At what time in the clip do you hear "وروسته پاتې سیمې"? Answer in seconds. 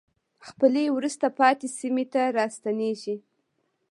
0.97-2.05